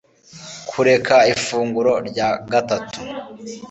Kureka 0.69 1.15
ifunguro 1.33 1.93
rya 2.09 2.29
gatatu 2.51 2.99